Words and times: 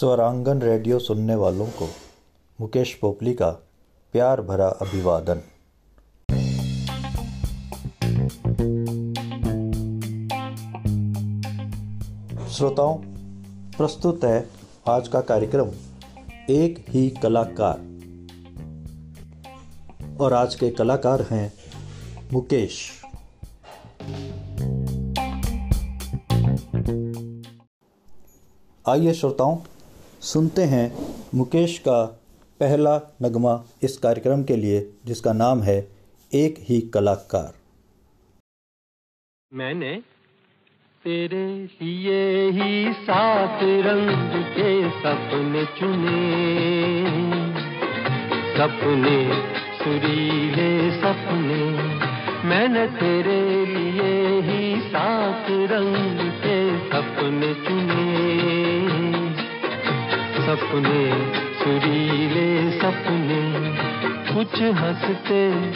स्वरांगन 0.00 0.62
radio 0.62 0.98
सुनने 0.98 1.34
वालों 1.34 1.66
को 1.66 1.88
मुकेश 2.60 2.94
पोपली 2.94 3.34
का 3.34 3.50
प्यार 4.12 4.42
भरा 4.42 4.68
अभिवादन। 4.68 5.40
श्रोताओं, 12.48 12.96
प्रस्तुत 13.76 14.24
है 14.24 14.48
आज 14.88 15.08
का 15.08 15.20
कार्यक्रम 15.20 15.70
एक 16.50 16.84
ही 16.88 17.10
कलाकार। 17.10 17.80
और 20.20 20.32
आज 20.32 20.54
के 20.54 20.70
कलाकार 20.70 21.22
हैं 21.30 21.52
मुकेश। 22.32 23.02
आइए 28.88 29.12
श्रोताओं 29.12 29.56
सुनते 30.20 30.62
हैं 30.62 31.14
मुकेश 31.34 31.78
का 31.78 32.04
पहला 32.60 33.14
नगमा 33.22 33.64
इस 33.82 33.98
कार्यक्रम 33.98 34.42
के 34.42 34.56
लिए, 34.56 34.92
जिसका 35.06 35.32
नाम 35.32 35.62
है 35.62 35.88
एक 36.34 36.54
ही 36.58 36.80
कलाकार। 36.80 37.52
मैंने 39.52 40.02
तेरे 41.04 41.68
लिए 41.82 42.50
ही 42.50 42.92
सात 42.92 43.60
रंग 43.62 44.44
के 44.44 44.90
सपने 44.90 45.64
चुने। 45.64 46.10
सपने 48.54 49.42
सुरीले 49.78 51.00
सपने। 51.00 51.70
मैंने 52.48 52.86
तेरे 52.86 53.66
लिए 53.66 54.40
ही 54.40 54.80
सात 54.80 55.46
रंग 55.50 56.32
के 56.32 56.78
सपने 56.88 57.54
चुने। 57.54 58.89
सपने, 60.50 61.32
सुरीले 61.54 62.70
सपने। 62.70 63.72
कुछ 64.34 64.62
हँसते, 64.62 65.72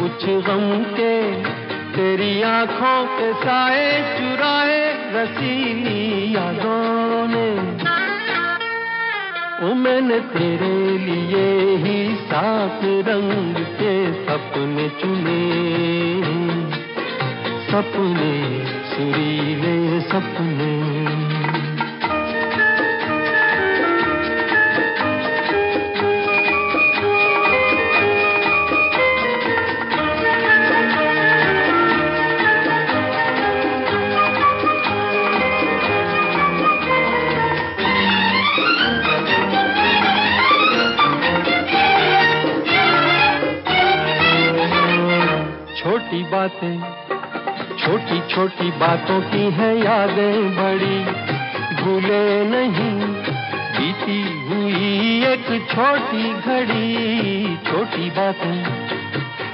कुछ 0.00 0.24
गम 0.24 0.84
के 0.84 1.44
तेरी 1.92 2.42
आँखों 2.42 3.06
के 3.06 3.32
साए 3.32 4.18
चुराए 4.18 4.94
रसीली 5.12 6.36
यादों 6.36 7.28
ने। 7.28 7.50
मैंने 9.74 10.20
तेरे 10.20 10.98
लिए 10.98 11.76
ही 11.76 12.14
सात 12.14 12.80
रंग 12.84 13.54
के 13.54 14.24
सपने 14.24 14.88
चुने। 14.88 15.52
सपने, 17.66 18.64
सुरीले 18.66 20.00
सपने। 20.00 21.13
बातें। 46.44 46.78
छोटी 47.78 48.34
छोटी 48.34 48.70
बातों 48.70 49.20
की 49.20 49.50
है 49.50 49.78
यादें 49.80 50.50
बड़ी। 50.56 50.98
भूले 51.74 52.44
नहीं, 52.44 52.98
बीती 53.76 54.20
हुई 54.48 54.82
एक 55.24 55.46
छोटी 55.70 56.34
घड़ी। 56.34 57.56
छोटी 57.56 58.10
बातें, 58.10 58.58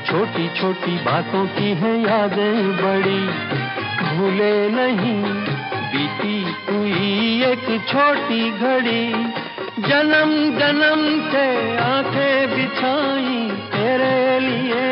छोटी 0.04 0.48
छोटी 0.60 0.96
बातों 0.98 1.46
की 1.46 1.70
है 1.74 2.02
यादें 2.02 2.76
बड़ी। 2.76 3.22
भूले 4.10 4.68
नहीं, 4.70 5.22
बीती 5.92 6.42
हुई 6.42 7.42
एक 7.44 7.66
छोटी 7.88 8.50
घड़ी। 8.50 9.08
जन्म 9.88 10.58
जन्म 10.58 11.30
से 11.30 11.76
आँखें 11.76 12.50
बिछाई 12.50 13.50
तेरे 13.72 14.40
लिए। 14.40 14.89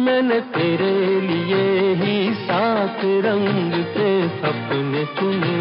मैंने 0.00 0.40
तेरे 0.40 1.20
लिए 1.20 1.94
ही 1.94 2.34
सात 2.34 3.00
रंग 3.04 3.72
के 3.72 4.28
सपने 4.28 5.04
चुने 5.04 5.60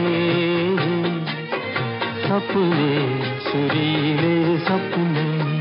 सपने 2.24 2.92
सुरीले 3.40 4.58
सपने। 4.58 5.59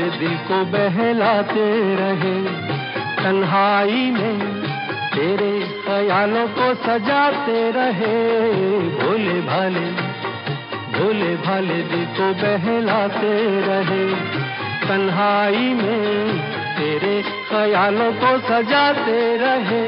भाले 0.00 0.18
दिल 0.18 0.36
को 0.36 0.64
बहलाते 0.64 1.64
रहे। 1.94 2.34
तन्हाई 3.16 4.10
में 4.10 4.38
तेरे 5.14 5.50
ख्यालों 5.84 6.46
को 6.48 6.74
सजाते 6.74 7.70
रहे। 7.70 8.14
भोले 9.00 9.40
भाले 9.40 9.86
भोले 10.94 11.34
भाले 11.36 11.82
दिल 11.82 12.06
को 12.06 12.32
बहलाते 12.34 13.34
रहे। 13.60 14.04
तन्हाई 14.88 15.68
में 15.74 16.38
तेरे 16.78 17.22
ख्यालों 17.22 18.12
को 18.12 18.38
सजाते 18.48 19.36
रहे। 19.36 19.84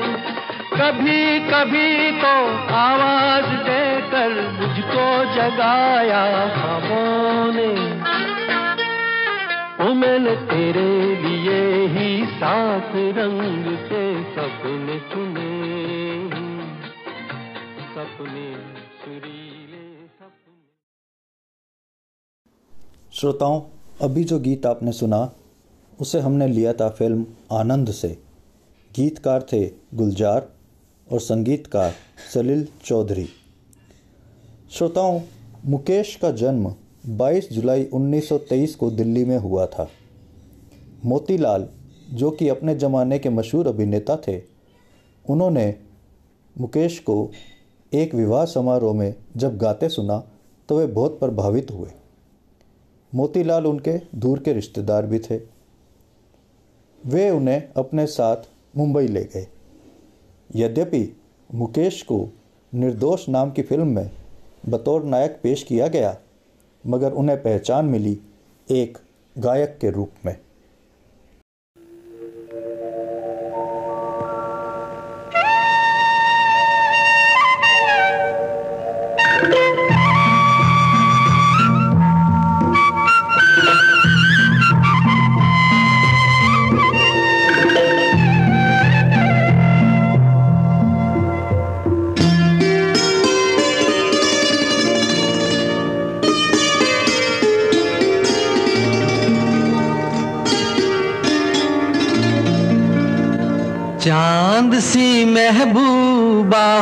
कभी 0.77 1.41
कभी 1.41 2.21
तो 2.21 2.35
आवाज़ 2.75 3.51
देकर 3.65 4.31
मुझको 4.61 5.09
जगाया 5.35 6.25
खामों 6.57 7.53
ने। 7.55 8.02
ओ 9.83 9.85
मैंने 9.85 10.37
तेरे 10.37 11.17
लिए 11.17 11.87
ही 11.87 12.27
सात 12.27 12.93
रंग 12.95 13.65
के 13.67 14.25
सपने 14.33 14.99
चुने 15.01 15.71
सपने। 17.95 18.53
श्रोताओं, 23.13 23.63
अभी 24.01 24.25
जो 24.25 24.39
गीत 24.39 24.67
आपने 24.67 24.93
सुना, 24.93 25.33
उसे 26.01 26.21
हमने 26.21 26.47
लिया 26.47 26.73
था 26.73 26.89
फ़िल्म 26.89 27.27
आनंद 27.53 27.91
से। 27.91 28.19
गीतकार 28.97 29.43
थे 29.53 29.71
गुलजार 29.95 30.49
और 31.13 31.21
संगीतकार 31.21 31.95
सलील 32.35 32.69
चौधरी। 32.85 33.29
श्रोताओं, 34.71 35.21
मुकेश 35.67 36.17
का 36.17 36.31
जन्म 36.31 36.75
22 37.09 37.53
जुलाई 37.53 37.85
1923 37.85 38.75
को 38.75 38.91
दिल्ली 38.91 39.25
में 39.25 39.39
हुआ 39.39 39.67
था। 39.67 39.89
मोतीलाल, 41.05 41.69
जो 42.13 42.31
कि 42.31 42.49
अपने 42.49 42.75
ज़माने 42.75 43.19
के 43.19 43.29
मशहूर 43.29 43.67
अभिनेता 43.67 44.17
थे, 44.17 44.43
उन्होंने 45.29 45.75
मुकेश 46.59 46.99
को 46.99 47.31
एक 47.95 48.15
विवाह 48.15 48.45
समारोह 48.45 48.95
में 48.95 49.15
जब 49.37 49.59
गाते 49.59 49.89
सुना 49.89 50.31
तो 50.69 50.79
वे 50.79 50.87
बहुत 50.87 51.21
प्रभावित 51.21 51.71
हुए। 51.71 51.91
मोतीलाल 53.15 53.67
उनके 53.67 54.01
दूर 54.15 54.39
के 54.39 54.53
रिश्तेदार 54.53 55.07
भी 55.07 55.19
थे। 55.19 55.41
वे 57.07 57.31
उन्हें 57.31 57.69
अपने 57.77 58.07
साथ 58.07 58.37
मुंबई 58.77 59.07
ले 59.07 59.25
गए। 59.25 59.47
यद्यपि 60.57 61.17
मुकेश 61.55 62.03
को 62.03 62.29
निर्दोष 62.75 63.29
नाम 63.29 63.51
की 63.51 63.63
फ़िल्म 63.63 63.87
में 63.87 64.11
बतौर 64.69 65.05
नायक 65.05 65.41
पेश 65.43 65.63
किया 65.63 65.89
गया 65.89 66.17
मगर 66.87 67.13
उन्हें 67.13 67.43
पहचान 67.43 67.85
मिली 67.85 68.21
एक 68.71 68.99
गायक 69.39 69.79
के 69.81 69.91
रूप 69.91 70.13
में। 70.27 70.37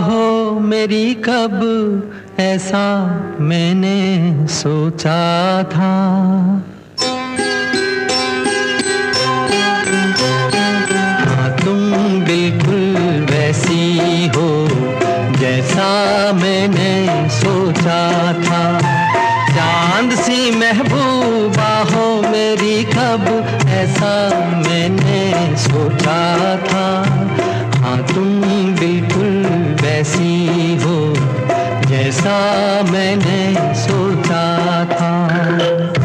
हो 0.00 0.58
मेरी 0.60 1.14
कब? 1.14 1.60
ऐसा 2.40 2.84
मैंने 3.40 3.98
सोचा 4.48 5.18
था। 5.62 5.90
हाँ 11.26 11.50
तुम 11.58 11.80
बिल्कुल 12.24 13.26
वैसी 13.30 14.26
हो, 14.36 14.48
जैसा 15.38 15.88
मैंने 16.32 16.92
सोचा 17.30 18.00
था। 18.42 18.64
चाँद 19.50 20.14
सी 20.14 20.50
महबूबा 20.50 21.72
हो, 21.92 22.06
मेरी 22.22 22.84
कब? 22.84 23.24
ऐसा 23.74 24.14
मैंने 24.58 25.56
सोचा 25.58 26.18
था। 26.56 26.69
जैसा 32.20 32.92
मैंने 32.92 33.74
सोचा 33.74 34.84
था। 34.92 35.99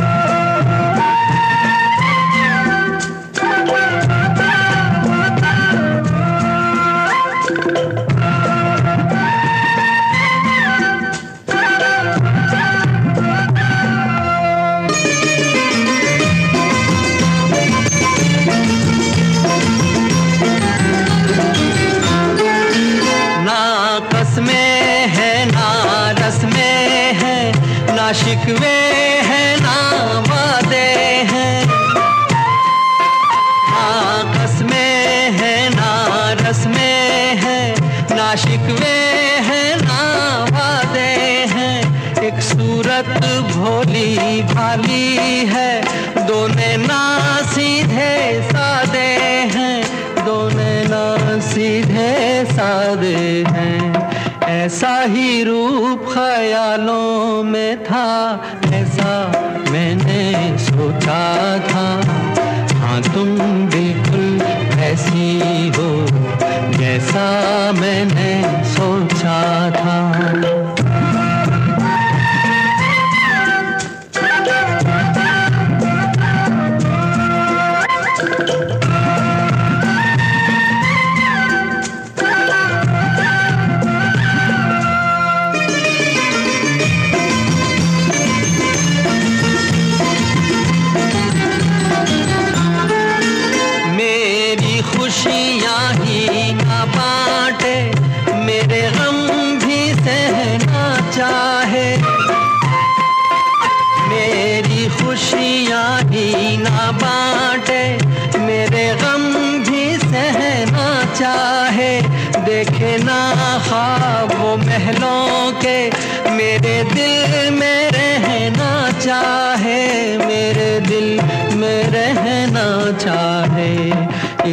जैसा 67.16 67.72
मैंने 67.80 68.32
सोचा 68.76 69.40
था। 69.72 69.85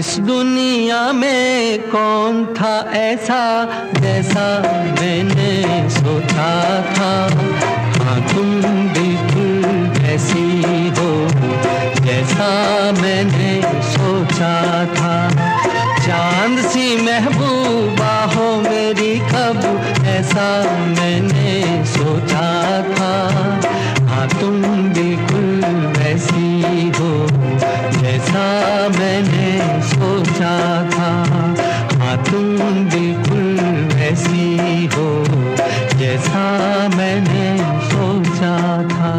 इस 0.02 0.16
दुनिया 0.18 1.00
में 1.12 1.82
कौन 1.90 2.44
था 2.54 2.72
ऐसा 2.92 3.42
जैसा 4.00 4.46
मैंने 5.00 5.90
सोचा 5.90 6.48
था? 6.94 7.10
हाँ 7.98 8.16
तुम 8.30 8.50
बिल्कुल 8.94 10.02
ऐसी 10.04 10.88
हो, 10.96 11.10
जैसा 12.06 12.48
मैंने 13.00 13.52
सोचा 13.92 14.54
था। 14.96 15.14
चाँद 16.06 16.58
सी 16.66 16.86
महबूबा 17.02 18.14
हो 18.34 18.50
मेरी, 18.62 19.14
कब 19.30 19.62
ऐसा 20.16 20.48
मैंने 20.98 21.84
सोचा 21.86 22.50
था? 22.90 23.14
हाँ 24.08 24.28
तुम 24.40 24.62
बिल्कुल 24.92 25.64
वैसी 25.98 26.90
हो, 26.98 27.12
जैसा 28.02 28.44
था। 30.42 31.10
हाँ 31.98 32.16
तुम 32.24 32.44
बिल्कुल 32.90 33.60
वैसी 33.94 34.86
हो, 34.86 35.08
जैसा 35.98 36.88
मैंने 36.88 37.56
सोचा 37.88 38.56
था। 38.88 39.12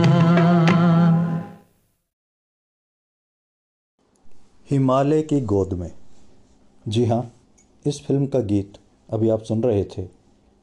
हिमालय 4.72 5.22
की 5.22 5.40
गोद 5.42 5.74
में। 5.74 5.92
जी 6.86 7.06
हाँ 7.06 7.24
इस 7.86 8.02
फ़िल्म 8.06 8.28
का 8.28 8.40
गीत 8.42 8.78
अभी 9.10 9.30
आप 9.30 9.44
सुन 9.44 9.64
रहे 9.64 9.84
थे। 9.88 10.08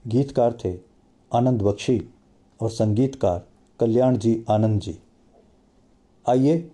गीतकार 0.05 0.57
थे 0.65 0.73
आनंद 1.33 1.63
बख्शी 1.63 2.01
और 2.61 2.71
संगीतकार 2.71 3.45
कल्याण 3.81 4.17
जी 4.17 4.45
आनंद 4.51 4.81
जी। 4.81 4.99
आइए, 6.27 6.71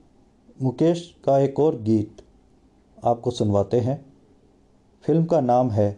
मुकेश 0.62 1.14
का 1.24 1.38
एक 1.38 1.60
और 1.60 1.76
गीत 1.82 2.22
आपको 3.04 3.30
सुनवाते 3.30 3.80
हैं। 3.80 4.04
फ़िल्म 5.04 5.24
का 5.24 5.40
नाम 5.40 5.70
है 5.70 5.96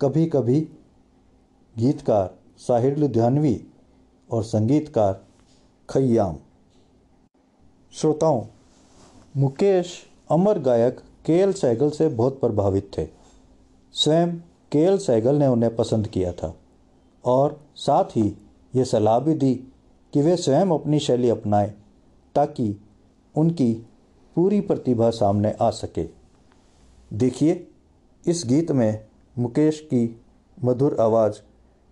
कभी 0.00 0.26
कभी 0.26 0.60
गीतकार 1.76 2.34
साहिर 2.58 2.96
लुधियानवी 2.96 3.60
और 4.30 4.44
संगीतकार 4.44 5.24
खय्याम। 5.88 6.36
श्रोताओं, 7.92 8.42
मुकेश 9.36 9.92
अमर 10.30 10.58
गायक 10.58 11.00
के 11.26 11.32
एल 11.32 11.52
सहगल 11.52 11.90
से 11.90 12.08
बहुत 12.08 12.40
प्रभावित 12.40 12.90
थे। 12.98 13.06
स्वयं 13.94 14.36
के 14.72 14.78
एल 14.78 14.98
सहगल 14.98 15.34
ने 15.34 15.46
उन्हें 15.46 15.74
पसंद 15.76 16.08
किया 16.08 16.32
था 16.32 16.54
और 17.24 17.60
साथ 17.76 18.04
ही 18.04 18.28
ये 18.76 18.84
सलाह 18.84 19.18
भी 19.18 19.34
दी 19.34 19.54
कि 20.12 20.22
वे 20.22 20.36
स्वयं 20.36 20.70
अपनी 20.70 20.98
शैली 20.98 21.30
अपनाएँ 21.30 21.70
ताकि 22.34 22.76
उनकी 23.34 23.86
पूरी 24.36 24.60
प्रतिभा 24.60 25.10
सामने 25.10 25.54
आ 25.60 25.70
सके। 25.70 26.04
देखिए, 27.12 27.66
इस 28.26 28.42
गीत 28.46 28.70
में 28.70 29.04
मुकेश 29.38 29.80
की 29.80 30.20
मधुर 30.64 30.96
आवाज़ 31.00 31.40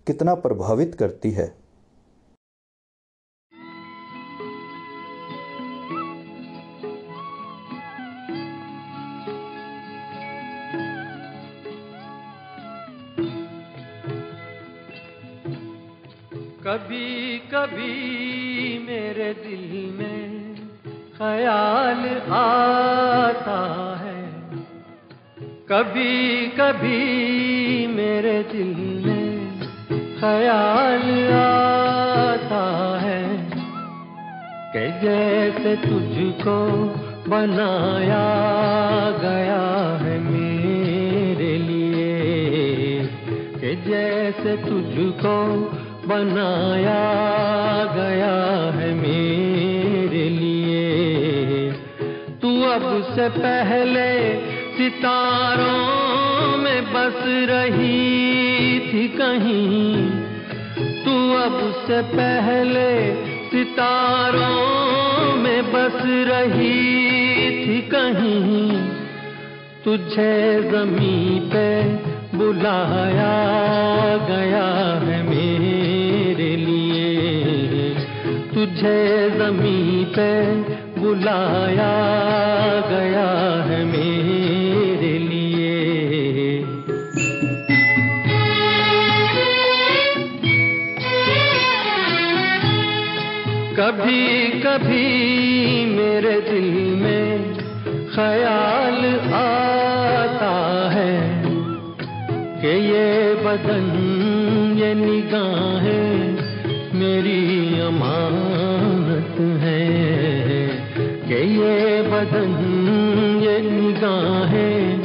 कितना 0.07 0.35
प्रभावित 0.35 0.95
करती 0.95 1.31
है। 1.31 1.47
कभी 16.67 17.39
कभी 17.53 18.79
मेरे 18.79 19.33
दिल 19.33 19.93
में 19.97 20.04
ख्याल 21.17 22.01
आता 22.33 23.59
है। 23.99 24.15
कभी 25.69 26.47
कभी 26.57 26.97
मेरे 27.87 28.33
दिल 28.51 28.73
में 29.05 29.61
ख्याल 30.19 31.05
आता 31.35 32.65
है 33.03 33.23
कि 34.73 34.83
जैसे 35.01 35.75
तुझको 35.85 36.57
बनाया 37.29 38.27
गया 39.23 39.63
है 40.03 40.17
मेरे 40.19 41.53
लिए, 41.59 42.99
कि 43.55 43.75
जैसे 43.87 44.57
तुझको 44.67 45.37
बनाया 46.07 47.03
गया 47.95 48.35
है 48.71 48.93
मेरे 48.93 49.14
तू 52.75 52.81
अब 52.81 53.15
से 53.15 53.29
पहले 53.29 54.35
सितारों 54.77 56.57
में 56.57 56.93
बस 56.93 57.23
रही 57.25 58.79
थी 58.79 59.07
कहीं। 59.07 60.09
तू 61.05 61.33
अब 61.33 61.83
से 61.87 62.01
पहले 62.01 63.15
सितारों 63.49 65.35
में 65.35 65.71
बस 65.71 66.01
रही 66.05 67.05
थी 67.49 67.81
कहीं। 67.81 68.89
तुझे 69.85 70.63
जमी 70.71 71.39
पे 71.53 71.83
बुलाया 72.37 73.35
गया 74.17 74.67
है 75.05 75.23
मेरे 75.29 76.55
लिए। 76.55 77.13
तुझे 78.53 79.29
जमी 79.29 80.05
पे 80.05 80.74
बुलाया 81.05 81.91
गया 82.89 83.25
है 83.67 83.79
मेरे 83.85 85.11
लिए। 85.19 85.73
कभी 93.79 94.25
कभी 94.61 95.05
मेरे 95.91 96.33
दिल 96.41 96.69
में 97.03 97.53
ख्याल 98.15 98.99
आता 99.35 100.55
है 100.89 101.13
कि 102.61 102.73
ये 102.87 103.11
बदन, 103.43 103.85
ये 104.79 104.93
निगाहें 104.95 106.17
मेरी 106.95 107.79
अमानत 107.81 109.39
है। 109.63 110.34
ये 111.35 112.01
बदन, 112.01 112.51
ये 113.43 113.59
निगाहें 113.61 114.97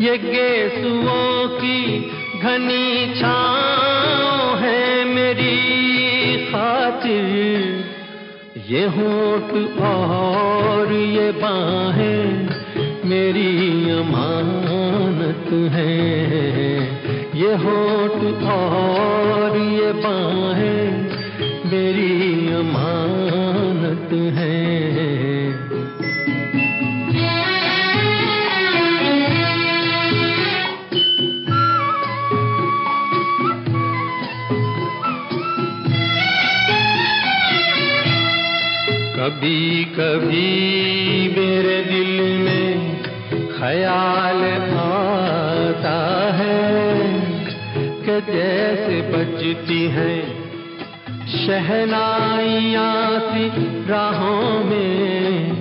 ये 0.00 0.16
गेसुओं 0.18 1.48
की 1.48 2.00
घनी 2.42 3.14
छाँव 3.14 4.56
है 4.58 5.04
मेरी 5.04 5.56
खातिर। 6.46 7.24
ये 8.68 8.86
होठ 8.86 9.80
और 9.82 10.92
ये 10.92 11.30
बाहें 11.32 12.48
मेरी 13.04 13.90
अमानत 13.90 15.72
है। 15.72 15.96
ये 17.34 17.54
होठ 17.54 18.18
और 18.52 19.56
ये 19.56 19.92
बाहें 19.92 21.11
मेरी 21.92 22.52
अमानत 22.54 24.12
है। 24.36 24.60
कभी 39.16 39.84
कभी 39.96 40.48
मेरे 41.36 41.80
दिल 41.84 42.14
में 42.38 43.02
ख्याल 43.52 44.42
आता 44.76 45.98
है 46.32 46.62
कि 48.04 48.20
जैसे 48.32 49.00
बजती 49.10 49.82
हैं 49.88 50.41
शहनाइयाँ 51.46 53.20
सी 53.20 53.48
राहों 53.88 54.64
में। 54.64 55.52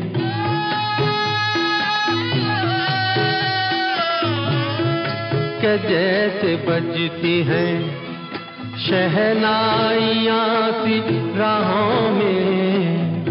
कि 5.61 5.77
जैसे 5.89 6.55
बजती 6.55 7.43
हैं 7.43 8.01
शहनाइयाँ 8.77 10.71
सी 10.71 10.99
राहों 11.39 12.11
में। 12.11 13.25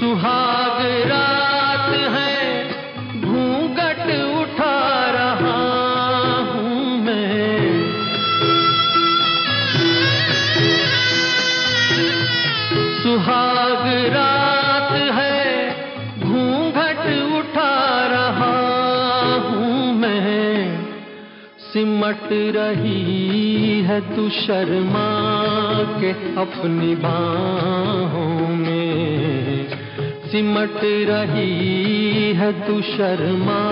सुहाग 0.00 1.08
रात 1.10 1.39
सिमट 22.10 22.32
रही 22.32 23.80
है 23.80 24.16
तू 24.16 24.28
शर्मा 24.28 25.10
के 26.00 26.10
अपनी 26.40 26.94
बाहों 26.94 28.48
में। 28.48 29.68
सिमट 30.32 30.80
रही 30.84 32.32
है 32.32 32.66
तू 32.66 32.80
शर्मा 32.82 33.62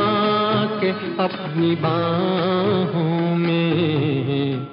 के 0.80 0.90
अपनी 1.22 1.74
बाहों 1.74 3.36
में। 3.36 4.66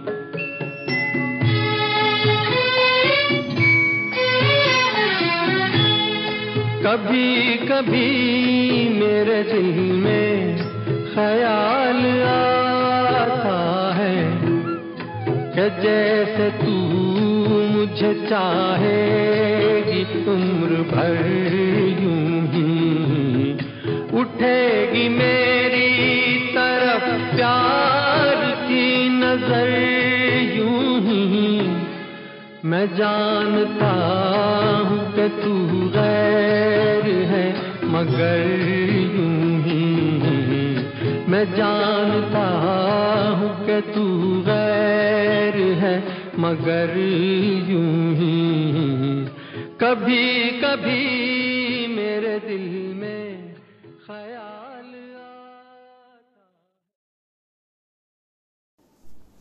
कभी 6.86 7.56
कभी 7.56 8.10
मेरे 8.90 9.44
दिल 9.44 9.92
में 9.92 10.58
ख्याल 11.14 12.22
आता 12.22 12.55
जैसे 15.70 16.50
तू 16.58 16.74
मुझे 17.70 18.14
चाहेगी, 18.28 20.02
उम्र 20.26 20.82
भर 20.92 21.16
यूँ 22.02 22.42
ही 22.54 22.70
उठेगी 24.20 25.08
मेरी 25.10 25.92
तरफ़ 26.56 27.08
प्यार 27.36 28.44
की 28.62 28.88
नज़र 29.10 29.70
यूँ 30.58 31.00
ही। 31.02 31.50
मैं 32.66 32.86
जानता 32.96 33.94
हूँ 34.90 35.00
कि 35.16 35.28
तू 35.42 35.54
गैर 35.90 37.06
है, 37.32 37.48
मगर 37.86 38.40
यूँ 39.16 39.62
ही 39.64 40.35
मैं 41.36 41.46
जानता 41.52 42.42
हूँ 43.38 43.48
कि 43.60 43.80
तू 43.92 44.04
गैर 44.42 45.56
है, 45.80 45.96
मगर 46.40 46.94
यूँ 47.70 48.14
ही 48.16 49.26
कभी 49.82 50.50
कभी 50.62 51.88
मेरे 51.88 52.38
दिल 52.40 52.70
में 52.96 53.56
ख्याल 54.06 54.94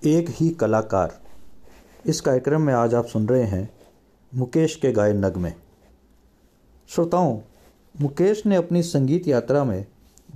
एक 0.07 0.31
ही 0.31 0.49
कलाकार। 0.51 1.15
इस 2.07 2.21
कार्यक्रम 2.21 2.63
में 2.63 2.73
आज 2.75 2.95
आप 2.95 3.07
सुन 3.07 3.29
रहे 3.29 3.45
हैं 3.45 3.69
मुकेश 4.33 4.75
के 4.77 4.93
गाए 4.93 5.13
नगमे। 5.13 5.53
श्रोताओं, 6.89 7.39
मुकेश 7.95 8.43
ने 8.47 8.57
अपनी 8.57 8.83
संगीत 8.83 9.29
यात्रा 9.29 9.65
में 9.65 9.85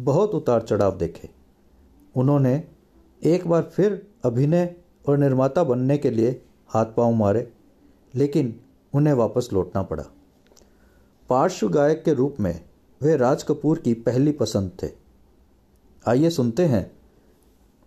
बहुत 0.00 0.34
उतार 0.34 0.62
चढ़ाव 0.62 0.96
देखे। 0.98 1.37
उन्होंने 2.14 2.62
एक 3.22 3.46
बार 3.46 3.62
फिर 3.62 4.06
अभिनय 4.24 4.74
और 5.08 5.18
निर्माता 5.18 5.64
बनने 5.64 5.98
के 5.98 6.10
लिए 6.10 6.30
हाथ 6.68 6.86
पाँव 6.86 7.12
मारे, 7.12 7.52
लेकिन 8.14 8.60
उन्हें 8.92 9.14
वापस 9.14 9.48
लौटना 9.52 9.82
पड़ा। 9.82 10.04
पार्श्व 11.30 11.68
गायक 11.68 12.02
के 12.04 12.14
रूप 12.14 12.36
में 12.40 12.60
वे 13.00 13.16
राज 13.16 13.42
कपूर 13.42 13.78
की 13.78 13.94
पहली 13.94 14.32
पसंद 14.32 14.70
थे। 14.82 14.88
आइए 16.06 16.30
सुनते 16.30 16.64
हैं 16.64 16.90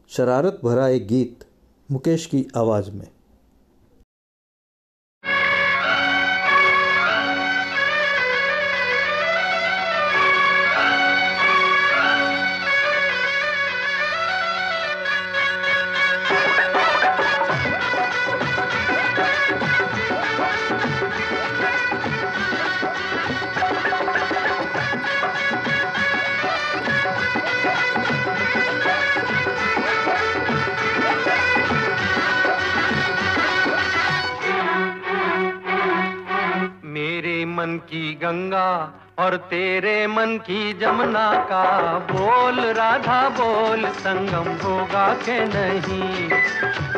शरारत 0.09 0.59
भरा 0.63 0.87
एक 0.87 1.07
गीत 1.07 1.45
मुकेश 1.89 2.25
की 2.25 2.45
आवाज़ 2.55 2.91
में। 2.91 3.07
की 37.91 38.13
गंगा 38.13 38.93
और 39.19 39.35
तेरे 39.35 40.07
मन 40.07 40.37
की 40.37 40.73
जमुना 40.73 41.33
का 41.33 41.63
बोल, 42.11 42.59
राधा 42.59 43.29
बोल, 43.29 43.87
संगम 43.87 44.51
होगा 44.63 45.13
के 45.13 45.45
नहीं? 45.45 46.29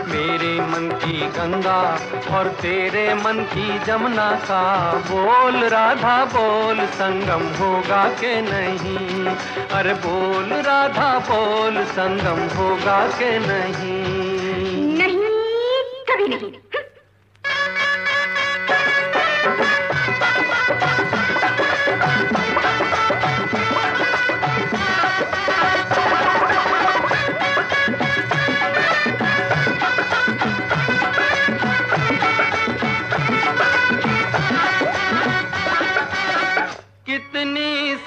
मेरे 0.08 0.54
मन 0.62 0.90
की 1.04 1.22
गंगा 1.28 2.00
और 2.38 2.48
तेरे 2.48 3.14
मन 3.14 3.44
की 3.54 3.80
जमुना 3.80 4.32
का 4.36 4.94
बोल, 5.12 5.64
राधा 5.64 6.26
बोल, 6.26 6.86
संगम 6.86 7.48
होगा 7.64 8.10
के 8.10 8.42
नहीं? 8.42 9.26
अरे 9.68 9.94
बोल, 9.94 10.54
राधा 10.62 11.20
बोल, 11.20 11.84
संगम 11.84 12.58
होगा 12.58 13.08
के 13.08 13.40
नहीं? 13.40 14.02
नहीं, 14.98 15.26
कभी 16.10 16.28
नहीं। 16.28 16.63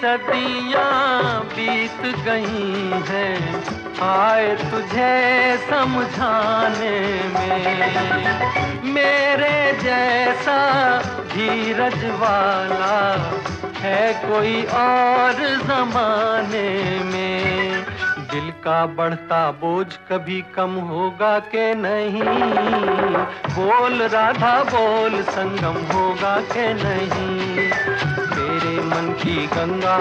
सदियाँ 0.07 1.41
बीत 1.45 2.03
गई 2.25 2.91
हैं, 3.09 3.63
आए 4.03 4.55
तुझे 4.57 5.57
समझाने 5.71 6.99
में। 7.29 8.93
मेरे 8.95 9.73
जैसा 9.83 10.59
धीरज 11.33 12.05
वाला 12.21 13.01
है 13.79 14.13
कोई 14.23 14.63
और 14.75 15.43
जमाने 15.65 16.69
में। 17.05 17.85
दिल 18.31 18.51
का 18.65 18.87
बढ़ता 18.87 19.51
बोझ 19.51 19.87
कभी 20.11 20.41
कम 20.55 20.75
होगा 20.87 21.39
के 21.39 21.75
नहीं? 21.75 22.23
बोल 23.51 24.03
राधा, 24.03 24.55
बोल 24.65 25.23
संगम 25.23 25.83
होगा 25.93 26.39
के 26.53 26.73
नहीं? 26.75 27.96
की 29.23 29.47
गंगा 29.47 29.97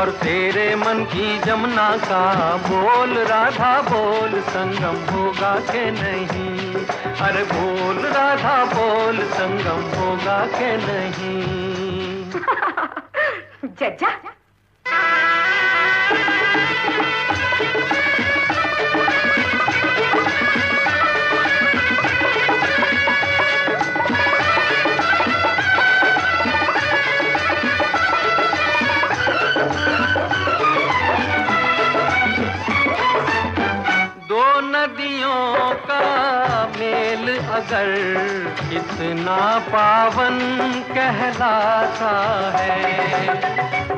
और 0.00 0.10
तेरे 0.10 0.74
मन 0.76 1.04
की 1.04 1.38
जमुना 1.38 1.96
का 1.96 2.56
बोल, 2.56 3.18
राधा 3.18 3.80
बोल, 3.82 4.40
संगम 4.40 5.14
होगा 5.14 5.54
के 5.70 5.90
नहीं? 5.90 6.74
अरे 7.20 7.44
बोल, 7.44 8.06
राधा 8.06 8.64
बोल, 8.64 9.24
संगम 9.24 9.82
होगा 9.98 10.46
के 10.46 10.76
नहीं? 10.76 11.44
जज्जा 13.80 14.08
नदियों 34.84 35.74
का 35.74 36.00
मेल 36.78 37.38
अगर 37.38 37.86
कितना 38.70 39.58
पावन 39.58 40.38
कहलाता 40.94 42.10
है। 42.58 43.24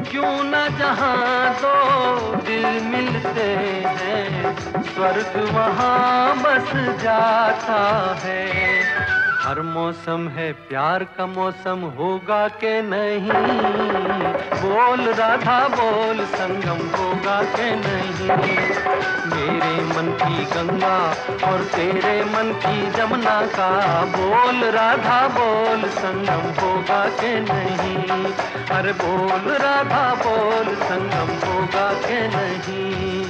क्यों 0.02 0.44
न 0.44 0.76
जहाँ 0.78 1.54
दो 1.54 2.36
दिल 2.36 2.66
मिलते 2.66 3.48
हैं, 3.86 4.56
स्वर्ग 4.82 5.50
वहाँ 5.54 6.36
बस 6.36 6.72
जाता 7.02 7.82
है। 8.24 8.95
हर 9.46 9.60
मौसम 9.62 10.28
है 10.28 10.52
प्यार 10.52 11.04
का 11.04 11.26
मौसम 11.26 11.80
होगा 11.98 12.48
के 12.48 12.82
नहीं? 12.82 13.30
बोल 14.62 15.00
राधा, 15.12 15.68
बोल 15.68 16.24
संगम 16.24 16.80
होगा 16.96 17.42
के 17.42 17.68
नहीं? 17.76 18.28
मेरे 19.34 19.84
मन 19.84 20.10
की 20.22 20.44
गंगा 20.44 20.96
और 21.50 21.64
तेरे 21.64 22.24
मन 22.24 22.52
की 22.66 22.90
जमुना 22.90 23.40
का 23.46 23.70
बोल 24.16 24.64
राधा, 24.70 25.28
बोल 25.28 25.88
संगम 25.88 26.44
होगा 26.60 27.08
के 27.08 27.40
नहीं? 27.40 28.24
अरे 28.70 28.92
बोल 28.92 29.52
राधा, 29.52 30.14
बोल 30.14 30.74
संगम 30.74 31.34
होगा 31.46 31.92
के 31.92 32.28
नहीं? 32.28 33.24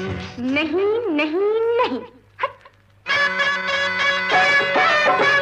नहीं 0.53 1.01
नहीं 1.11 1.61
नहीं। 1.79 2.01
तेरी 4.31 5.36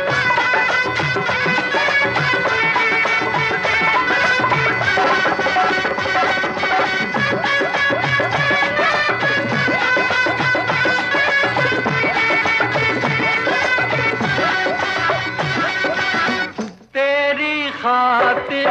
खातिर 17.85 18.69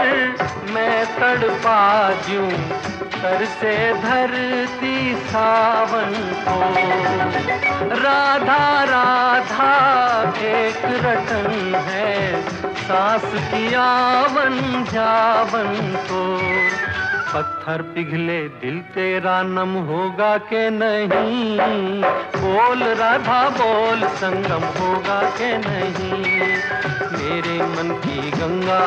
मैं 0.74 1.06
तड़पा 1.06 2.12
जूं 2.14 2.50
सर 3.12 3.46
से 3.46 3.94
धरती 3.94 5.16
सावन 5.16 6.14
को। 6.48 6.58
राधा 8.02 8.84
राधा, 8.84 9.72
एक 10.42 10.82
रतन 10.86 11.76
है, 11.76 12.42
सांस 12.76 13.32
की 13.36 13.74
आवन 13.74 14.84
जावन 14.94 15.96
को। 16.12 16.24
पत्थर 17.34 17.82
पिघले, 17.82 18.42
दिल 18.42 18.80
तेरा 18.80 19.42
नम 19.42 19.74
होगा 19.74 20.38
के 20.38 20.70
नहीं? 20.70 21.58
बोल, 22.42 22.84
राधा, 22.84 23.50
बोल, 23.50 24.08
संगम 24.08 24.66
होगा 24.66 25.22
के 25.30 25.58
नहीं? 25.58 26.24
मेरे 27.12 27.58
मन 27.64 27.96
की 28.06 28.32
गंगा 28.32 28.84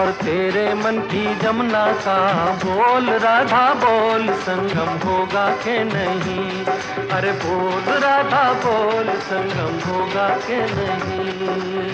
और 0.00 0.10
तेरे 0.10 0.74
मन 0.74 0.98
की 0.98 1.34
जमुना 1.34 1.92
का 1.92 2.18
बोल, 2.64 3.10
राधा, 3.10 3.74
बोल, 3.74 4.32
संगम 4.32 5.08
होगा 5.08 5.50
के 5.50 5.84
नहीं? 5.84 6.64
अरे 7.10 7.32
बोल, 7.32 7.94
राधा, 7.94 8.52
बोल, 8.52 9.14
संगम 9.18 9.90
होगा 9.90 10.28
के 10.28 10.58
नहीं? 10.62 11.88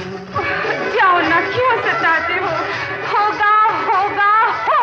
जाओ 0.90 1.20
ना, 1.20 1.40
क्यों 1.40 1.76
सताते 1.82 2.34
हो? 2.34 2.50
होगा 3.12 3.54
होगा 3.64 4.32
होगा 4.42 4.75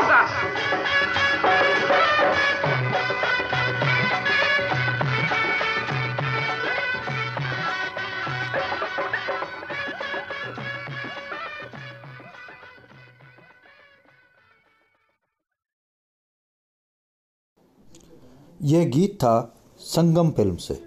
यह 18.64 18.86
गीत 18.86 19.16
था 19.16 19.56
संगम 19.80 20.32
फ़िल्म 20.32 20.56
से। 20.56 20.84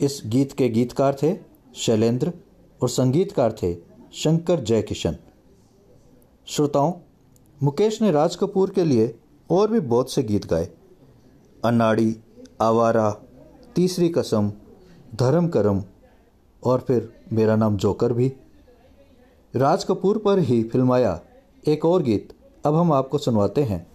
इस 0.00 0.22
गीत 0.26 0.52
के 0.52 0.68
गीतकार 0.68 1.16
थे 1.22 1.36
शैलेंद्र 1.74 2.32
और 2.82 2.88
संगीतकार 2.88 3.52
थे 3.52 3.74
शंकर 4.12 4.60
जयकिशन। 4.60 5.16
श्रोताओं, 6.46 6.92
मुकेश 7.62 8.02
ने 8.02 8.10
राज 8.12 8.36
कपूर 8.36 8.70
के 8.70 8.84
लिए 8.84 9.18
और 9.50 9.70
भी 9.70 9.80
बहुत 9.80 10.12
से 10.12 10.22
गीत 10.22 10.46
गाए। 10.46 10.68
अनाड़ी, 11.64 12.16
आवारा, 12.60 13.10
तीसरी 13.74 14.08
कसम, 14.08 14.52
धर्म 15.14 15.48
करम 15.48 15.82
और 16.64 16.80
फिर 16.80 17.12
मेरा 17.32 17.56
नाम 17.56 17.76
जोकर 17.76 18.12
भी। 18.12 18.32
राज 19.56 19.84
कपूर 19.84 20.18
पर 20.18 20.38
ही 20.38 20.62
फिल्माया 20.62 21.20
एक 21.68 21.84
और 21.84 22.02
गीत 22.02 22.32
अब 22.66 22.74
हम 22.74 22.92
आपको 22.92 23.18
सुनवाते 23.18 23.62
हैं। 23.62 23.86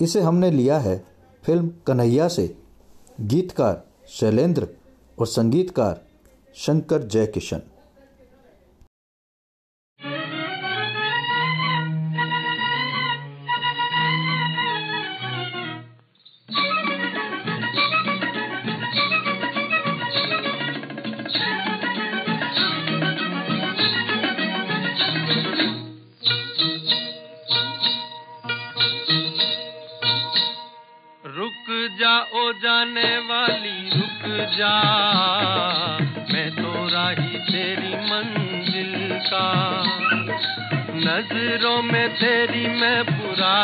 इसे 0.00 0.20
हमने 0.20 0.50
लिया 0.50 0.78
है 0.78 1.09
फ़िल्म 1.44 1.72
कन्हैया 1.86 2.28
से 2.28 2.54
गीतकार 3.20 3.82
शैलेंद्र 4.08 4.68
और 5.18 5.26
संगीतकार 5.26 6.00
शंकर 6.56 7.02
जयकिशन। 7.02 7.62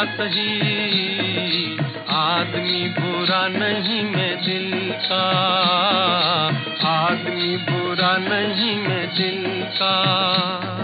सही 0.05 1.79
आदमी 2.09 2.89
बुरा 2.89 3.49
नहीं 3.49 4.05
मैं 4.05 4.45
दिल 4.45 4.93
का। 4.93 5.23
आदमी 6.89 7.57
बुरा 7.57 8.17
नहीं 8.17 8.77
मैं 8.77 9.09
दिल 9.15 9.63
का। 9.63 10.76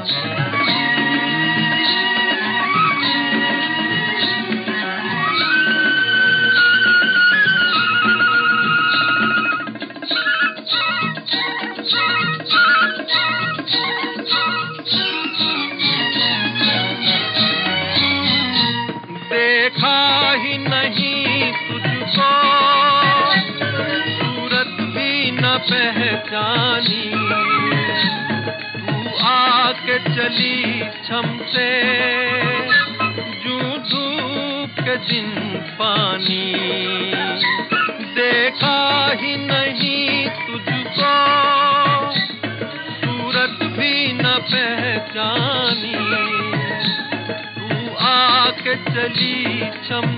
चली 49.12 49.61
छम 49.61 50.16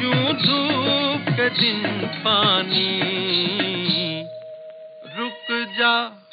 जू 0.00 0.12
धूप 0.32 1.36
के 1.36 1.48
दिन 1.48 2.06
पानी। 2.06 3.00
रुक 5.18 5.68
जा 5.78 6.24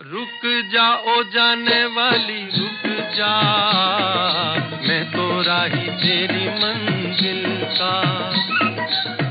रुक 0.00 0.64
जा, 0.72 0.94
ओ 0.94 1.22
जाने 1.22 1.84
वाली, 1.84 2.58
रुक 2.58 3.12
जा। 3.14 3.40
मैं 4.88 5.12
तो 5.12 5.42
राही 5.42 5.90
तेरी 5.90 6.48
मंजिल 6.48 7.64
का। 7.64 8.02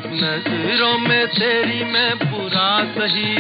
नज़रों 0.06 0.98
में 0.98 1.28
तेरी 1.28 1.84
मैं 1.84 2.18
बुरा 2.20 2.84
सही। 2.84 3.36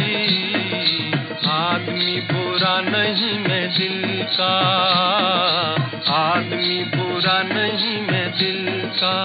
आदमी 1.49 2.21
बुरा 2.21 2.81
नहीं 2.81 3.39
मैं 3.39 3.69
दिल 3.77 4.23
का। 4.23 5.78
आदमी 6.07 6.83
बुरा 6.95 7.41
नहीं 7.43 8.01
मैं 8.01 8.31
दिल 8.31 8.81
का। 9.03 9.15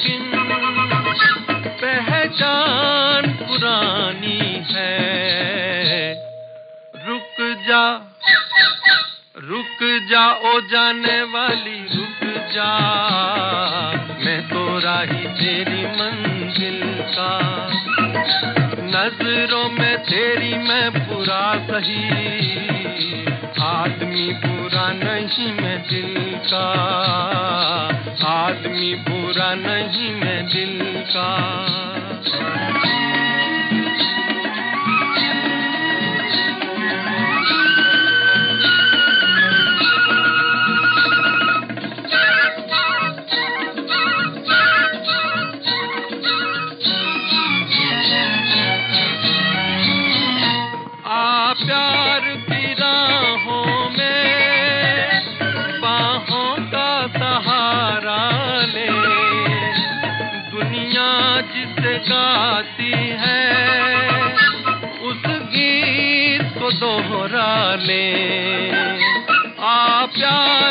लेकिन 0.00 0.30
पहचान 1.68 3.32
पुरानी 3.32 4.64
है। 4.72 5.00
रुक 7.08 7.36
जा 7.40 7.96
रुक 9.38 9.78
जा, 9.82 10.32
ओ 10.32 10.60
जाने 10.60 11.22
वाली, 11.22 11.96
रुक 11.96 12.50
जा। 12.52 12.78
मैं 14.24 14.48
तो 14.48 14.78
राही 14.78 15.26
तेरी 15.26 15.86
मंजिल 15.86 16.80
का। 17.00 17.38
नज़रों 18.82 19.70
में 19.70 19.98
तेरी 19.98 20.54
मैं 20.54 21.08
बुरा 21.08 21.54
सही। 21.54 22.08
आदमी 23.62 24.32
बुरा 24.32 24.59
नहीं 25.20 25.52
मैं 25.52 25.82
दिल 25.88 26.38
का। 26.38 26.64
आदमी 28.26 28.94
बुरा 28.94 29.54
नहीं 29.54 30.14
मैं 30.14 30.46
दिल 30.46 31.02
का। 31.06 31.28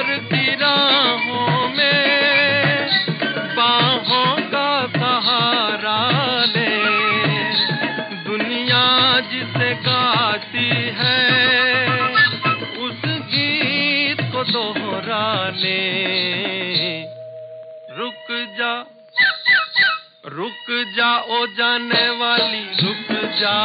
की 0.04 0.56
राहों 0.56 1.70
में, 1.70 2.90
बाहों 3.56 4.42
का 4.42 4.88
सहारा 4.88 6.44
ले। 6.46 6.78
दुनिया 8.24 9.20
जिसे 9.20 9.74
गाती 9.74 10.70
है, 10.72 11.28
उस 12.78 13.02
गीत 13.06 14.22
को 14.22 14.44
दोहरा 14.44 15.50
ले। 15.50 16.10
रुक 17.98 18.56
जा 18.60 18.86
रुक 20.26 20.94
जा, 20.98 21.18
ओ 21.18 21.46
जाने 21.46 22.10
वाली, 22.10 22.88
रुक 22.88 23.32
जा। 23.32 23.58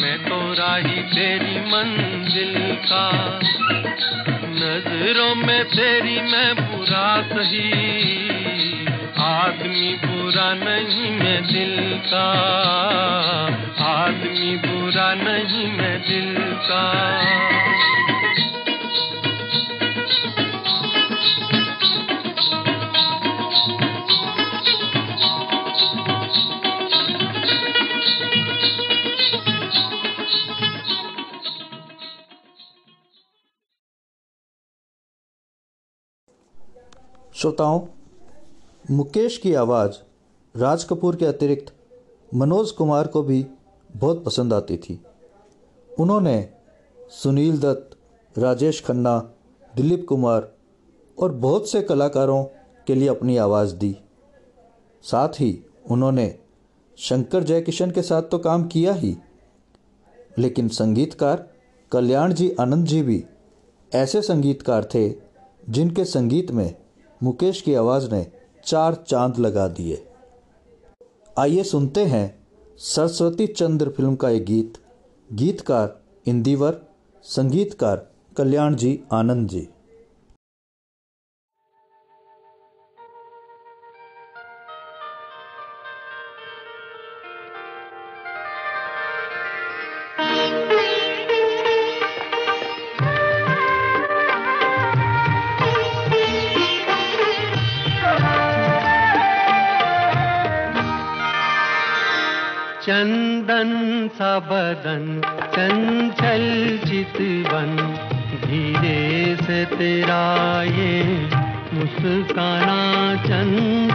मैं 0.00 0.24
तो 0.24 0.52
राही 0.52 1.02
तेरी 1.02 1.60
मंजिल 1.60 2.76
का 2.76 3.38
नज़रों 5.18 5.34
में 5.34 5.64
तेरी 5.64 6.20
मैं 6.20 6.54
बुरा 6.54 7.22
सही। 7.22 7.72
आदमी 9.18 9.94
बुरा 9.94 10.54
नहीं 10.54 11.10
मैं 11.10 11.46
दिल 11.46 12.00
का। 12.06 12.30
आदमी 13.80 14.56
बुरा 14.56 15.14
नहीं 15.14 15.72
मैं 15.72 16.02
दिल 16.02 16.34
का। 16.38 17.77
श्रोताओं, 37.48 37.80
मुकेश 38.90 39.36
की 39.38 39.52
आवाज़ 39.54 39.92
राज 40.54 40.82
कपूर 40.84 41.16
के 41.16 41.26
अतिरिक्त 41.26 41.72
मनोज 42.34 42.70
कुमार 42.70 43.06
को 43.06 43.22
भी 43.22 43.46
बहुत 43.90 44.24
पसंद 44.24 44.52
आती 44.52 44.76
थी। 44.76 45.00
उन्होंने 45.90 46.34
सुनील 47.12 47.58
दत्त, 47.58 47.96
राजेश 48.38 48.82
खन्ना, 48.84 49.18
दिलीप 49.74 50.04
कुमार 50.08 50.48
और 51.18 51.32
बहुत 51.34 51.70
से 51.70 51.82
कलाकारों 51.82 52.42
के 52.86 52.94
लिए 52.94 53.08
अपनी 53.08 53.36
आवाज़ 53.36 53.74
दी। 53.74 53.94
साथ 55.04 55.40
ही 55.40 55.50
उन्होंने 55.90 56.38
शंकर 56.98 57.42
जयकिशन 57.42 57.90
के 57.90 58.02
साथ 58.02 58.22
तो 58.22 58.38
काम 58.38 58.66
किया 58.66 58.92
ही, 58.92 59.16
लेकिन 60.38 60.68
संगीतकार 60.68 61.48
कल्याण 61.92 62.32
जी 62.32 62.50
आनंद 62.60 62.86
जी 62.86 63.00
भी 63.02 63.24
ऐसे 63.92 64.22
संगीतकार 64.22 64.88
थे 64.94 65.08
जिनके 65.68 66.04
संगीत 66.04 66.50
में 66.50 66.74
मुकेश 67.22 67.60
की 67.60 67.74
आवाज़ 67.74 68.10
ने 68.14 68.26
चार 68.64 68.94
चाँद 68.94 69.38
लगा 69.38 69.68
दिए। 69.68 70.04
आइए 71.38 71.62
सुनते 71.62 72.04
हैं 72.04 72.26
सरस्वती 72.78 73.46
चंद्र 73.46 73.90
फ़िल्म 73.90 74.16
का 74.16 74.30
एक 74.30 74.44
गीत। 74.44 74.78
गीतकार 75.32 76.00
इंदिवर 76.26 76.80
संगीतकार 77.24 78.06
कल्याण 78.36 78.74
जी 78.74 79.00
आनंद 79.12 79.48
जी। 79.48 79.68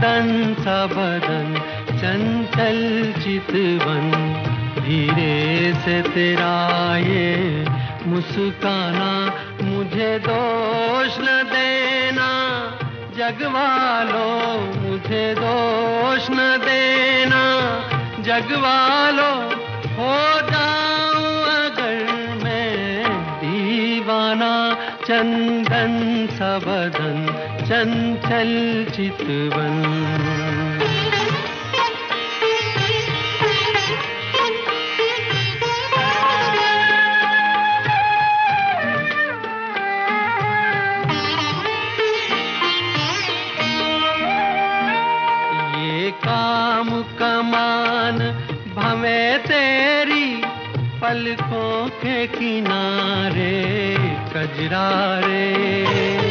सा 0.03 0.85
बदन, 0.85 1.61
चंचल 1.91 3.13
चितवन। 3.21 4.11
धीरे 4.79 5.73
से 5.73 6.01
तेरा 6.01 6.97
ये 6.97 7.65
मुस्काना, 8.07 9.33
मुझे 9.61 10.19
दोष 10.19 11.17
न 11.19 11.25
देना। 11.25 12.29
जगवालो, 13.17 14.59
मुझे 14.81 15.35
दोष 15.39 16.27
न 16.29 16.57
देना। 16.61 17.43
जगवालो, 18.19 19.55
हो 19.93 20.41
जाऊँ 20.51 21.43
अगर 21.65 22.11
मैं 22.43 23.05
दीवाना। 23.35 24.73
चंदन 25.05 26.27
सबदन 26.31 27.49
चंचल 27.63 28.51
चितवन। 28.95 29.75
ये 45.83 46.11
काम 46.25 46.89
कमान 47.19 48.17
भवे 48.75 49.21
तेरी 49.47 50.27
पलकों 51.01 51.87
के 52.01 52.17
किनारे 52.27 53.55
कजरारे। 54.33 55.47
ये 55.93 56.22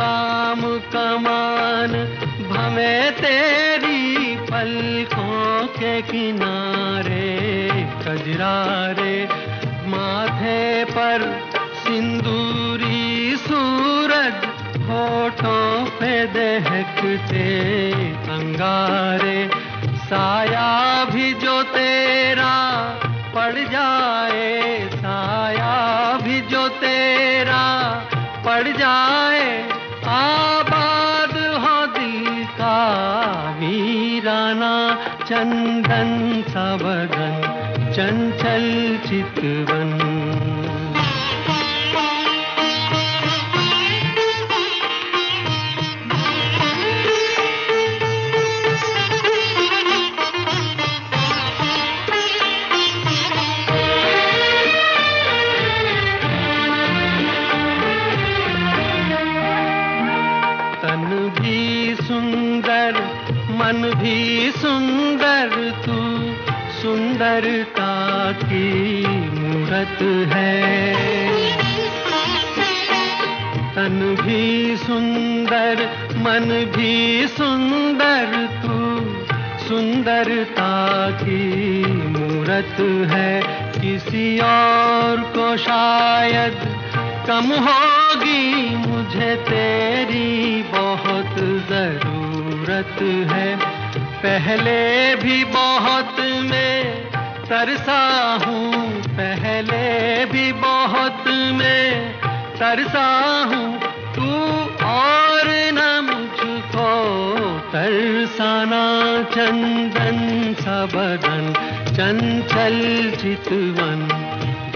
काम 0.00 0.60
कमान 0.92 1.92
भवे 2.50 2.94
तेरी 3.20 4.36
पलकों 4.50 5.66
के 5.76 5.90
किनारे 6.02 7.26
कजरारे 8.04 9.16
माथे 9.92 10.62
पर 10.92 11.24
सिंदूरी 11.82 13.36
सूरज 13.44 14.46
होठों 14.88 15.84
पे 15.98 16.12
दहकते 16.34 17.44
अंगारे, 18.36 19.38
साया 20.06 20.70
भी 21.12 21.32
जो 21.44 21.62
तेरा 21.74 22.54
पड़ 23.34 23.54
जाए, 23.72 24.48
साया 24.94 25.76
भी 26.22 26.40
जो 26.50 26.68
तेरा 26.80 27.62
पड़ 28.46 28.68
जाए 28.78 29.39
चंदन 35.40 36.10
सबदन 36.52 37.36
चंचल 37.96 38.64
चितवन 39.06 39.79
मूरत 70.02 70.24
है। 70.24 70.64
तन 73.74 74.16
भी 74.20 74.76
सुंदर, 74.76 75.82
मन 76.16 76.72
भी 76.76 77.28
सुंदर, 77.28 78.48
तू 78.62 79.00
सुंदरता 79.68 81.10
की 81.10 81.84
मूरत 81.84 82.76
है। 83.10 83.42
किसी 83.80 84.38
और 84.38 85.20
को 85.20 85.56
शायद 85.56 86.56
कम 87.28 87.44
होगी, 87.44 88.76
मुझे 88.76 89.36
तेरी 89.36 90.62
बहुत 90.62 91.36
ज़रूरत 91.70 93.02
है। 93.32 93.56
पहले 93.98 95.14
भी 95.16 95.44
बहुत 95.44 96.20
मैं 96.20 96.99
तरसा 97.50 98.00
हूँ, 98.46 99.02
पहले 99.02 100.24
भी 100.24 100.52
बहुत 100.52 101.24
मैं 101.28 102.12
तरसा 102.58 103.06
हूँ। 103.44 103.80
तू 104.14 104.28
और 104.86 105.48
न 105.72 105.86
मुझको 106.02 106.90
तरसाना 107.72 108.84
चंदन 109.22 110.54
सा 110.60 110.86
बदन, 110.86 111.52
चंचल 111.90 112.78
चितवन। 113.16 114.06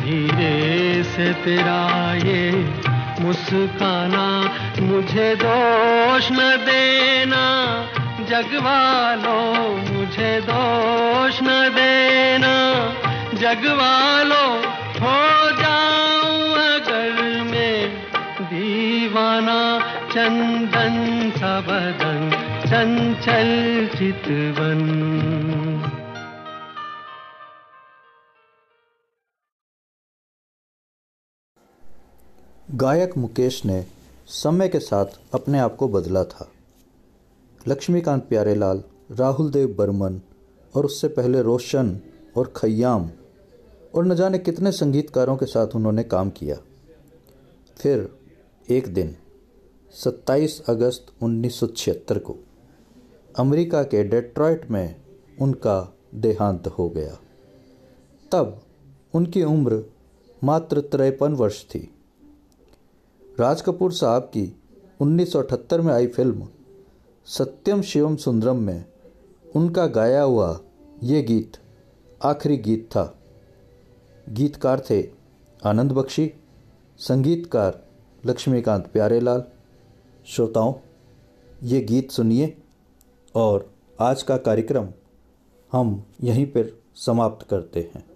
धीरे 0.00 1.04
से 1.04 1.32
तेरा 1.32 2.14
ये 2.14 2.50
मुस्काना, 3.20 4.26
मुझे 4.80 5.34
दोष 5.36 6.28
न 6.32 6.56
देना। 6.66 7.44
जगवालो, 8.28 9.52
मुझे 9.92 10.40
दोष 10.40 11.38
न 11.42 11.70
देना। 11.74 12.54
जगवालो, 13.34 14.56
हो 15.00 15.50
जाऊँ 15.62 16.52
अगर 16.52 17.42
मैं 17.42 18.02
दीवाना। 18.42 19.80
चंदन 20.04 21.30
सा 21.36 21.60
बदन, 21.60 22.30
चंचल 22.66 23.88
चितवन। 23.98 24.80
गायक 32.70 33.16
मुकेश 33.18 33.64
ने 33.64 33.84
समय 34.26 34.68
के 34.68 34.78
साथ 34.78 35.06
अपने 35.34 35.58
आप 35.58 35.76
को 35.76 35.88
बदला 35.88 36.24
था। 36.24 36.50
लक्ष्मीकांत 37.68 38.22
प्यारेलाल 38.22 38.82
राहुल 39.10 39.50
देव 39.50 39.74
बर्मन, 39.78 40.20
और 40.74 40.84
उससे 40.84 41.08
पहले 41.08 41.42
रोशन 41.42 42.00
और 42.36 42.52
खयाम 42.56 43.08
और 43.94 44.06
न 44.06 44.14
जाने 44.14 44.38
कितने 44.38 44.72
संगीतकारों 44.72 45.36
के 45.36 45.46
साथ 45.46 45.74
उन्होंने 45.74 46.02
काम 46.04 46.30
किया। 46.30 46.56
फिर 47.76 48.08
एक 48.68 48.92
दिन 48.94 49.14
27 49.94 50.60
अगस्त 50.68 51.06
1976 51.22 52.18
को, 52.18 52.36
अमेरिका 53.38 53.82
के 53.82 54.02
डेट्रॉयट 54.04 54.70
में 54.70 54.96
उनका 55.40 55.94
देहांत 56.14 56.66
हो 56.66 56.88
गया। 56.88 57.18
तब 58.32 58.60
उनकी 59.14 59.42
उम्र 59.42 59.82
मात्र 60.44 60.80
तिरपन 60.80 61.34
वर्ष 61.34 61.64
थी। 61.64 61.88
राज 63.40 63.62
कपूर 63.62 63.92
साहब 63.92 64.22
की 64.22 64.56
1978 65.00 65.80
में 65.80 65.92
आई 65.94 66.06
फ़िल्म 66.06 66.48
सत्यम 67.26 67.82
शिवम 67.82 68.16
सुंदरम 68.16 68.56
में 68.56 68.84
उनका 69.56 69.86
गाया 69.86 70.22
हुआ 70.22 70.60
ये 71.02 71.22
गीत 71.22 71.56
आखिरी 72.22 72.56
गीत 72.56 72.84
था। 72.86 73.18
गीतकार 74.28 74.82
थे 74.90 75.10
आनंद 75.66 75.92
बख्शी, 75.92 76.32
संगीतकार 76.98 77.86
लक्ष्मीकांत 78.26 78.86
प्यारेलाल। 78.86 79.44
श्रोताओं, 80.26 80.74
ये 81.62 81.80
गीत 81.80 82.10
सुनिए 82.10 82.56
और 83.34 83.70
आज 84.00 84.22
का 84.22 84.36
कार्यक्रम 84.36 84.88
हम 85.72 86.06
यहीं 86.22 86.46
पर 86.46 86.82
समाप्त 86.94 87.46
करते 87.48 87.90
हैं। 87.94 88.13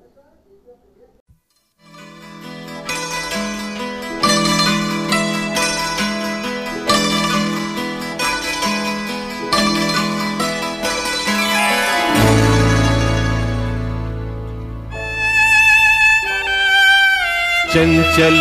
चंचल 17.73 18.37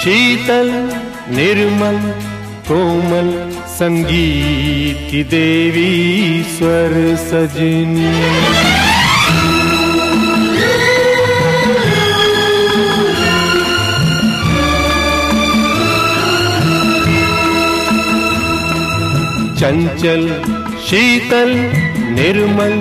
शीतल 0.00 0.68
निर्मल 1.36 1.96
कोमल 2.68 3.30
संगीत 3.78 5.10
देवी 5.30 5.92
स्वर 6.56 6.94
सजनी। 7.28 8.12
चंचल 19.60 20.22
शीतल 20.88 21.50
निर्मल 22.18 22.76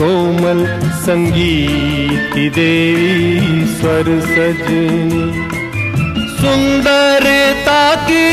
कोमल 0.00 0.64
संगीत 1.00 2.34
देवी 2.54 3.66
स्वर 3.66 4.08
सजनी 4.20 5.22
सुंदरता 6.40 7.82
की 8.08 8.26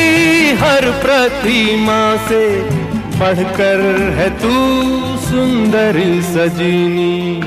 हर 0.61 0.89
प्रतिमा 1.03 1.99
से 2.27 2.41
बढ़कर 3.19 3.81
है 4.17 4.29
तू 4.39 4.55
सुंदर 5.27 5.99
सजनी। 6.25 7.41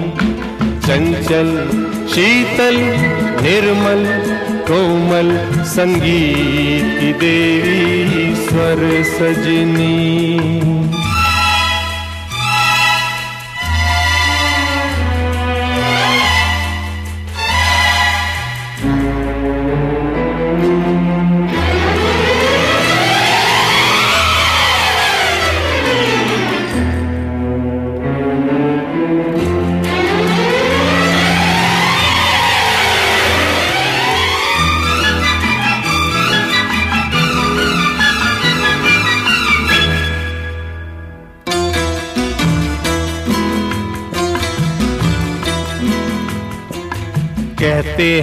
चंचल, 0.87 1.51
शीतल, 2.15 2.79
निर्मल, 3.43 4.03
कोमल 4.71 5.31
संगीत 5.65 7.17
देवी 7.17 8.35
स्वर 8.47 8.83
सजनी। 9.13 11.00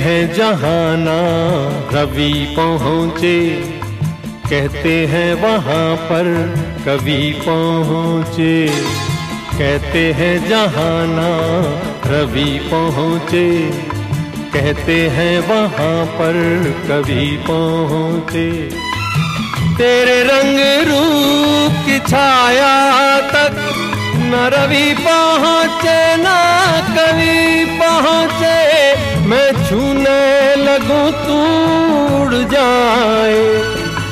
हैं 0.08 0.34
जहाना 0.34 1.20
रवि 1.94 2.56
पहुँचे। 2.60 3.50
कहते 4.50 5.08
हैं 5.08 5.34
वहाँ 5.34 5.96
पर 5.96 6.26
कवि 6.86 7.36
पहुँचे। 7.48 8.68
कहते 9.58 10.14
हैं 10.14 10.50
जहाना 10.50 11.30
रवि 12.06 12.60
पहुँचे। 12.64 13.72
कहते 14.54 15.10
हैं 15.10 15.40
वहाँ 15.40 16.06
पर 16.06 16.34
कवि 16.88 17.44
पहुँचे। 17.48 18.52
तेरे 19.78 20.24
रंग 20.24 20.60
रूप 20.88 21.86
की 21.86 22.00
छाया 22.00 23.20
तक 23.20 23.54
न 24.30 24.50
रवि 24.54 24.96
पहुँचे, 25.00 26.16
न 26.18 26.26
कवि 26.96 27.66
पहुँचे, 27.80 28.58
मैं 29.26 29.52
छूने 29.70 30.56
लगूं, 30.56 31.12
तू 31.12 31.38
उड़ 32.22 32.34
जाए। 32.34 33.58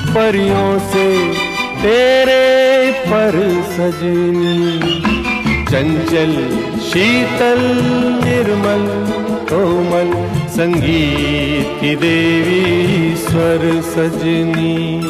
परियों 0.10 0.80
से 0.80 1.34
तेरे 1.82 2.46
पर 2.92 3.32
सजनी। 3.68 5.02
चंचल, 5.66 6.34
शीतल, 6.80 7.62
निर्मल, 8.26 9.12
कोमल 9.54 10.30
संगीत 10.50 11.82
की 11.82 11.96
देवी 11.96 13.16
स्वर 13.16 13.82
सजनी। 13.82 15.02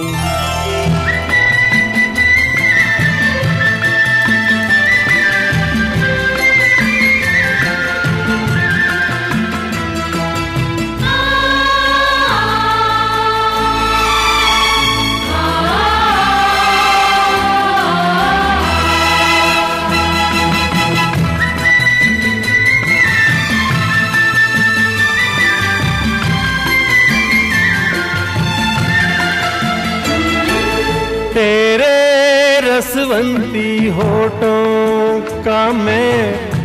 रसवंती 33.15 33.87
होठों 33.87 35.19
का 35.43 35.59
मैं 35.71 36.15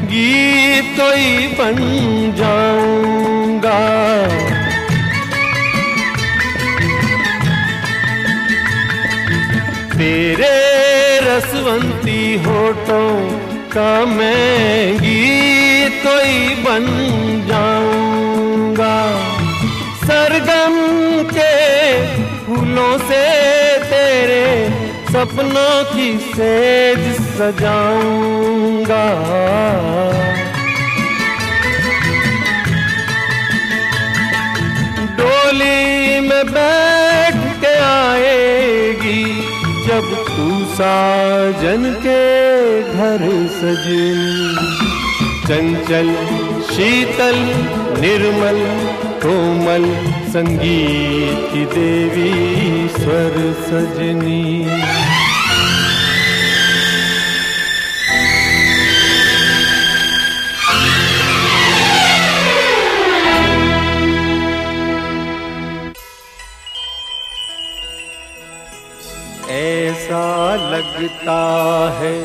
गीत 0.07 0.86
कोई 0.96 1.46
बन 1.59 1.76
जाऊँगा। 2.38 3.78
तेरे 9.94 10.51
रसवंती 11.20 12.22
होठों 12.46 13.11
का 13.70 13.92
मैं 14.16 14.96
गीत 14.98 16.03
कोई 16.03 16.55
बन 16.64 16.86
जाऊँगा 17.48 17.89
सपनों 25.12 25.84
की 25.84 26.08
सेज 26.18 27.00
सजाऊँगा। 27.36 29.06
डोली 35.18 36.20
में 36.28 36.44
बैठ 36.46 37.40
के 37.61 37.74
आएगी 37.78 39.24
जब 39.88 40.14
तू 40.28 40.48
साजन 40.74 41.90
के 42.06 42.22
घर 42.82 43.26
सजनी। 43.58 44.54
चंचल, 45.48 46.14
शीतल, 46.70 47.38
निर्मल, 48.00 48.61
कोमल 49.22 49.84
संगीत 50.30 51.48
की 51.52 51.64
देवी 51.72 52.32
स्वर 52.88 53.34
सजनी। 53.64 54.99
लगता 70.81 71.41
है, 71.97 72.18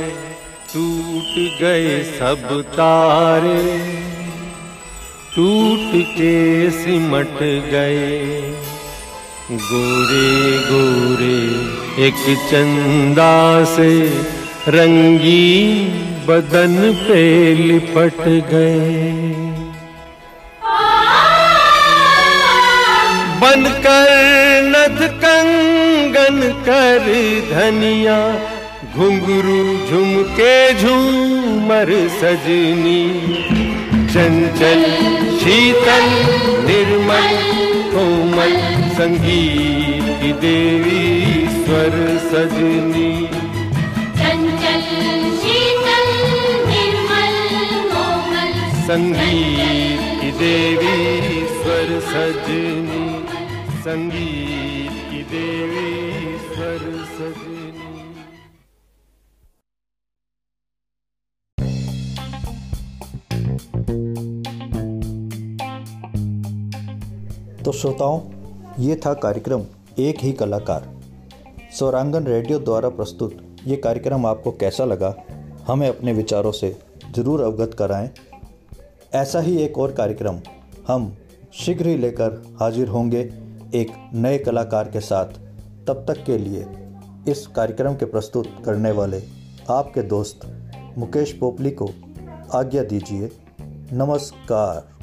टूट 0.73 1.31
गए 1.61 1.95
सब 2.11 2.43
तारे। 2.73 3.63
टूट 5.35 5.91
के 6.09 6.35
सिमट 6.71 7.39
गए, 7.71 8.41
गोरे 9.51 10.29
गोरे 10.69 11.39
एक 12.07 12.23
चंदा 12.51 13.35
से 13.65 13.91
रंगी 14.67 15.51
बदन 16.27 16.77
पे 17.01 17.23
लिपट 17.55 18.21
गए। 18.51 19.11
बनकर 23.41 24.34
कंगन 26.25 26.51
कर 26.67 27.05
धनिया 27.49 28.17
घुंघरू 28.95 29.57
झुमके 29.87 30.55
झूमर 30.73 31.89
सजनी। 32.21 33.03
चंचल 34.13 34.83
शीतल 35.39 36.07
निर्मल 36.67 37.37
कोमल 37.93 38.55
संगीत 38.97 40.09
की 40.21 40.31
देवी 40.41 41.03
स्वर 41.55 41.95
सजनी। 42.25 43.11
संगीत 48.87 50.21
की 50.21 50.31
देवी 50.39 51.45
स्वर 51.53 51.99
सजनी। 52.09 53.03
संगीत 53.85 54.93
की 55.09 55.21
देवी 55.23 56.37
स्वर 56.37 56.79
सजनी। 57.09 58.13
तो 67.63 67.71
श्रोताओं, 67.71 68.19
ये 68.79 68.95
था 68.95 69.13
कार्यक्रम 69.13 69.65
एक 69.99 70.19
ही 70.19 70.31
कलाकार। 70.33 70.89
सौरांगन 71.71 72.27
रेडियो 72.27 72.59
द्वारा 72.59 72.89
प्रस्तुत 72.89 73.37
ये 73.65 73.75
कार्यक्रम 73.77 74.25
आपको 74.25 74.51
कैसा 74.51 74.85
लगा, 74.85 75.15
हमें 75.67 75.87
अपने 75.89 76.13
विचारों 76.13 76.51
से 76.53 76.75
ज़रूर 77.15 77.41
अवगत 77.41 77.75
कराएँ। 77.79 78.09
ऐसा 79.15 79.39
ही 79.39 79.57
एक 79.57 79.77
और 79.77 79.93
कार्यक्रम 79.93 80.41
हम 80.87 81.11
शीघ्र 81.55 81.87
ही 81.87 81.97
लेकर 81.97 82.43
हाजिर 82.59 82.87
होंगे। 82.87 83.44
एक 83.75 83.91
नए 84.13 84.37
कलाकार 84.37 84.89
के 84.89 84.99
साथ। 84.99 85.25
तब 85.87 86.05
तक 86.07 86.23
के 86.23 86.37
लिए 86.37 86.65
इस 87.31 87.47
कार्यक्रम 87.47 87.95
के 87.95 88.05
प्रस्तुत 88.05 88.47
करने 88.65 88.91
वाले 88.91 89.23
आपके 89.69 90.01
दोस्त 90.01 90.39
मुकेश 90.97 91.31
पोपली 91.31 91.71
को 91.71 91.89
आज्ञा 92.53 92.83
दीजिए। 92.83 93.31
नमस्कार। 93.93 94.94